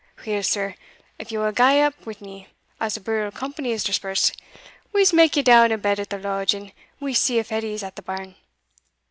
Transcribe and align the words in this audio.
"Weel, 0.25 0.41
sir, 0.41 0.73
if 1.19 1.31
ye 1.31 1.37
will 1.37 1.51
gae 1.51 1.83
up 1.83 2.07
wi' 2.07 2.15
me, 2.19 2.47
as 2.79 2.95
the 2.95 2.99
burial 2.99 3.29
company 3.29 3.69
has 3.69 3.83
dispersed, 3.83 4.33
we'se 4.93 5.13
mak 5.13 5.35
ye 5.37 5.43
down 5.43 5.71
a 5.71 5.77
bed 5.77 5.99
at 5.99 6.09
the 6.09 6.17
lodge, 6.17 6.55
and 6.55 6.71
we'se 6.99 7.21
see 7.21 7.37
if 7.37 7.51
Edie's 7.51 7.83
at 7.83 7.95
the 7.97 8.01
barn. 8.01 8.33